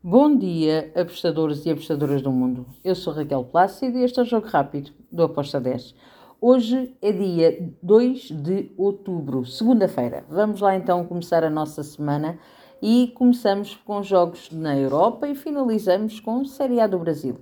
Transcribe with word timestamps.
Bom 0.00 0.36
dia, 0.36 0.92
apostadores 0.94 1.66
e 1.66 1.70
apostadoras 1.72 2.22
do 2.22 2.30
mundo. 2.30 2.64
Eu 2.84 2.94
sou 2.94 3.12
Raquel 3.12 3.42
Plácido 3.42 3.98
e 3.98 4.04
este 4.04 4.20
é 4.20 4.22
o 4.22 4.24
Jogo 4.24 4.46
Rápido 4.46 4.92
do 5.10 5.24
Aposta 5.24 5.58
10. 5.58 5.92
Hoje 6.40 6.96
é 7.02 7.10
dia 7.10 7.74
2 7.82 8.30
de 8.30 8.70
outubro, 8.78 9.44
segunda-feira. 9.44 10.24
Vamos 10.30 10.60
lá 10.60 10.76
então 10.76 11.04
começar 11.04 11.42
a 11.42 11.50
nossa 11.50 11.82
semana 11.82 12.38
e 12.80 13.12
começamos 13.16 13.74
com 13.74 14.00
jogos 14.00 14.52
na 14.52 14.78
Europa 14.78 15.26
e 15.26 15.34
finalizamos 15.34 16.20
com 16.20 16.44
Série 16.44 16.80
A 16.80 16.86
do 16.86 17.00
Brasil. 17.00 17.36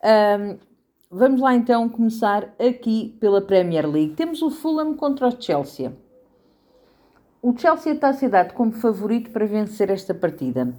Um, 0.00 0.56
vamos 1.10 1.40
lá 1.40 1.52
então 1.56 1.88
começar 1.88 2.54
aqui 2.60 3.16
pela 3.18 3.40
Premier 3.40 3.90
League. 3.90 4.14
Temos 4.14 4.40
o 4.40 4.50
Fulham 4.50 4.94
contra 4.94 5.26
o 5.26 5.42
Chelsea. 5.42 5.92
O 7.42 7.58
Chelsea 7.58 7.94
está 7.94 8.10
a 8.10 8.12
ser 8.12 8.28
dado 8.28 8.54
como 8.54 8.70
favorito 8.70 9.32
para 9.32 9.46
vencer 9.46 9.90
esta 9.90 10.14
partida. 10.14 10.72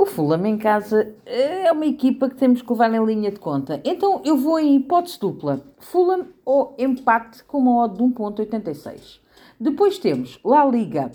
O 0.00 0.06
Fulham 0.06 0.46
em 0.46 0.56
casa 0.56 1.14
é 1.26 1.70
uma 1.70 1.84
equipa 1.84 2.30
que 2.30 2.34
temos 2.34 2.62
que 2.62 2.72
levar 2.72 2.90
em 2.90 3.04
linha 3.04 3.30
de 3.30 3.38
conta. 3.38 3.82
Então 3.84 4.22
eu 4.24 4.34
vou 4.34 4.58
em 4.58 4.76
hipótese 4.76 5.20
dupla. 5.20 5.62
Fulham 5.78 6.28
ou 6.42 6.74
empate 6.78 7.44
com 7.44 7.58
uma 7.58 7.84
odd 7.84 7.98
de 7.98 8.02
1.86. 8.02 9.20
Depois 9.60 9.98
temos 9.98 10.40
La 10.42 10.64
Liga. 10.64 11.12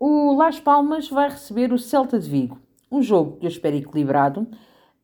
O 0.00 0.34
Las 0.36 0.58
Palmas 0.58 1.08
vai 1.08 1.28
receber 1.28 1.72
o 1.72 1.78
Celta 1.78 2.18
de 2.18 2.28
Vigo. 2.28 2.58
Um 2.90 3.00
jogo 3.00 3.36
que 3.36 3.46
eu 3.46 3.50
espero 3.50 3.76
equilibrado. 3.76 4.48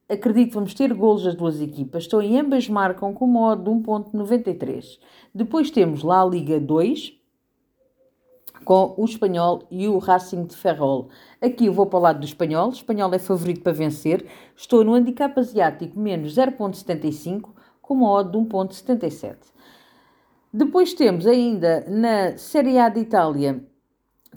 Acredito 0.09 0.49
que 0.49 0.55
vamos 0.57 0.75
ter 0.75 0.93
golos 0.93 1.23
das 1.23 1.37
duas 1.37 1.61
equipas. 1.61 2.03
Estou 2.03 2.21
em 2.21 2.37
ambas 2.41 2.69
marcam 2.69 3.15
com 3.15 3.27
uma 3.27 3.53
odd 3.53 3.63
de 3.63 3.71
1.93. 3.71 4.99
Depois 5.33 5.71
temos 5.71 6.03
La 6.03 6.25
Liga 6.25 6.59
2 6.59 7.22
com 8.65 8.95
o 8.97 9.05
Espanhol 9.05 9.63
e 9.71 9.89
o 9.89 9.99
Racing 9.99 10.45
de 10.45 10.57
Ferrol. 10.57 11.09
Aqui 11.41 11.67
eu 11.67 11.73
vou 11.73 11.87
para 11.87 11.99
o 11.99 12.03
lado 12.03 12.21
do 12.21 12.25
Espanhol. 12.25 12.69
O 12.69 12.73
Espanhol 12.73 13.13
é 13.13 13.19
favorito 13.19 13.63
para 13.63 13.73
vencer. 13.73 14.27
Estou 14.57 14.85
no 14.85 14.95
handicap 14.95 15.39
asiático 15.39 15.99
menos 15.99 16.35
0.75 16.35 17.51
com 17.81 17.95
uma 17.95 18.11
odd 18.11 18.31
de 18.31 18.39
1.77. 18.39 19.37
Depois 20.53 20.95
temos 20.95 21.27
ainda 21.27 21.85
na 21.89 22.37
Série 22.37 22.79
A 22.79 22.89
de 22.89 23.01
Itália, 23.01 23.65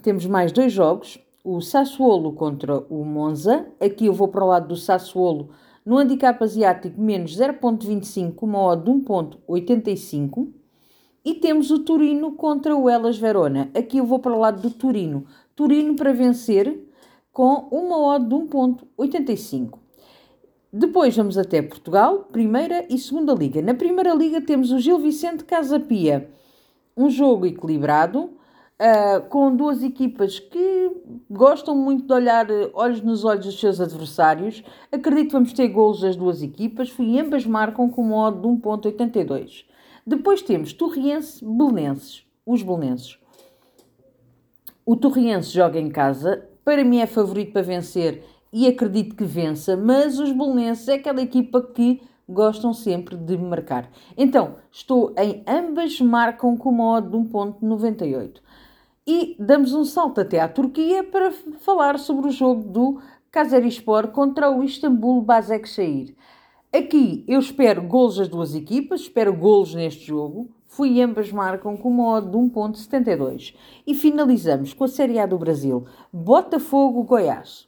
temos 0.02 0.25
mais 0.25 0.52
dois 0.52 0.71
jogos. 0.71 1.19
O 1.44 1.61
Sassuolo 1.61 2.33
contra 2.33 2.80
o 2.89 3.03
Monza. 3.03 3.67
Aqui 3.80 4.08
eu 4.08 4.14
vou 4.14 4.27
para 4.27 4.44
o 4.44 4.47
lado 4.47 4.69
do 4.69 4.75
Sassuolo 4.75 5.49
no 5.86 5.97
handicap 5.97 6.44
asiático 6.44 6.99
menos 6.99 7.38
0.25 7.38 8.33
com 8.33 8.45
uma 8.47 8.59
odd 8.59 8.83
de 8.83 8.92
1.85. 8.92 10.64
E 11.25 11.33
temos 11.33 11.71
o 11.71 11.79
Turino 11.79 12.33
contra 12.33 12.77
o 12.77 12.87
Elas 12.87 13.17
Verona. 13.17 13.71
Aqui 13.73 13.97
eu 13.97 14.05
vou 14.05 14.19
para 14.19 14.31
o 14.31 14.39
lado 14.39 14.61
do 14.61 14.69
Turino. 14.69 15.25
Turino 15.55 15.95
para 15.95 16.13
vencer 16.13 16.87
com 17.33 17.67
uma 17.71 17.97
odd 17.97 18.29
de 18.29 18.35
1.85. 18.35 19.79
Depois 20.71 21.17
vamos 21.17 21.35
até 21.35 21.63
Portugal, 21.63 22.27
primeira 22.31 22.85
e 22.91 22.99
segunda 22.99 23.33
liga. 23.33 23.59
Na 23.59 23.73
primeira 23.73 24.13
liga 24.13 24.39
temos 24.39 24.71
o 24.71 24.77
Gil 24.77 24.99
Vicente 24.99 25.43
Casapia. 25.43 26.29
Um 26.95 27.09
jogo 27.09 27.47
equilibrado, 27.47 28.25
uh, 28.25 29.27
com 29.27 29.55
duas 29.55 29.81
equipas 29.81 30.37
que 30.37 30.91
gostam 31.27 31.75
muito 31.75 32.05
de 32.05 32.13
olhar 32.13 32.51
uh, 32.51 32.69
olhos 32.75 33.01
nos 33.01 33.25
olhos 33.25 33.45
dos 33.45 33.59
seus 33.59 33.81
adversários. 33.81 34.63
Acredito 34.91 35.29
que 35.29 35.33
vamos 35.33 35.53
ter 35.53 35.69
golos 35.69 36.01
das 36.01 36.15
duas 36.15 36.43
equipas. 36.43 36.93
E 36.99 37.19
ambas 37.19 37.47
marcam 37.47 37.89
com 37.89 38.03
uma 38.03 38.27
odd 38.27 38.41
de 38.41 38.47
1.82. 38.47 39.65
Depois 40.08 40.44
temos 40.44 40.72
Torriense, 40.72 41.44
Belenenses, 41.44 42.23
os 42.45 42.61
Belenenses. 42.61 43.17
O 44.86 44.95
Torriense 44.95 45.50
joga 45.50 45.80
em 45.80 45.89
casa, 45.89 46.48
para 46.64 46.84
mim 46.84 47.00
é 47.00 47.08
favorito 47.08 47.53
para 47.53 47.64
vencer 47.64 48.23
e 48.53 48.67
acredito 48.67 49.16
que 49.16 49.23
vença, 49.23 49.76
mas 49.76 50.20
os 50.20 50.31
Belenenses 50.31 50.88
é 50.88 50.94
aquela 50.94 51.22
equipa 51.22 51.59
que 51.59 52.03
gostam 52.30 52.71
sempre 52.71 53.17
de 53.17 53.36
marcar. 53.36 53.89
Então, 54.15 54.58
estou 54.71 55.11
em 55.17 55.44
ambas 55.48 55.99
marcam 55.99 56.55
com 56.55 56.70
uma 56.70 56.98
odd 56.98 57.10
de 57.10 57.17
1.98. 57.17 58.42
E 59.08 59.36
damos 59.39 59.73
um 59.73 59.83
salto 59.83 60.21
até 60.21 60.39
à 60.39 60.48
Turquia 60.48 61.04
para 61.04 61.32
falar 61.32 61.98
sobre 61.98 62.27
o 62.27 62.32
jogo 62.32 62.64
do 62.64 63.02
Kayserispor 63.32 64.10
contra 64.10 64.52
o 64.52 64.64
Istambul 64.64 65.21
Basaksehir. 65.21 66.15
Aqui 66.77 67.23
eu 67.25 67.39
espero 67.39 67.81
golos 67.83 68.17
das 68.17 68.27
duas 68.27 68.53
equipas, 68.53 68.99
espero 68.99 69.33
golos 69.33 69.73
neste 69.73 70.08
jogo. 70.08 70.49
Fui 70.67 71.02
ambas 71.02 71.31
marcam 71.31 71.77
com 71.77 71.87
uma 71.87 72.17
odd 72.17 72.30
de 72.30 72.36
1.72. 72.36 73.55
E 73.87 73.95
finalizamos 73.95 74.73
com 74.73 74.83
a 74.83 74.87
Série 74.89 75.17
A 75.17 75.25
do 75.25 75.37
Brasil. 75.37 75.85
Botafogo-Goiás. 76.11 77.65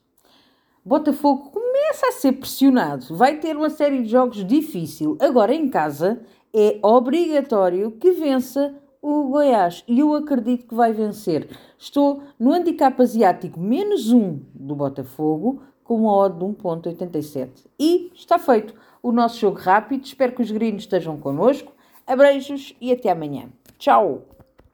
Botafogo 0.84 1.52
começa 1.52 2.08
a 2.10 2.12
ser 2.12 2.34
pressionado. 2.34 3.16
Vai 3.16 3.40
ter 3.40 3.56
uma 3.56 3.70
série 3.70 4.04
de 4.04 4.10
jogos 4.10 4.44
difícil. 4.44 5.18
Agora 5.22 5.56
em 5.56 5.70
casa 5.70 6.22
é 6.54 6.78
obrigatório 6.84 7.92
que 7.92 8.12
vença 8.12 8.76
o 9.02 9.30
Goiás. 9.30 9.86
E 9.88 10.00
eu 10.00 10.14
acredito 10.16 10.68
que 10.68 10.76
vai 10.76 10.92
vencer. 10.92 11.48
Estou 11.80 12.24
no 12.38 12.52
handicap 12.52 13.02
asiático 13.02 13.58
menos 13.58 14.12
1 14.12 14.42
do 14.54 14.76
Botafogo 14.76 15.62
com 15.88 15.96
uma 15.96 16.14
odd 16.14 16.38
de 16.38 16.46
1.87. 16.46 17.66
E 17.80 18.12
está 18.14 18.38
feito 18.38 18.76
o 19.02 19.12
nosso 19.12 19.40
jogo 19.40 19.58
rápido. 19.58 20.04
Espero 20.04 20.34
que 20.34 20.42
os 20.42 20.52
gringos 20.52 20.84
estejam 20.84 21.18
connosco. 21.18 21.72
Abreijos 22.06 22.76
e 22.82 22.92
até 22.92 23.10
amanhã. 23.10 23.50
Tchau! 23.80 24.37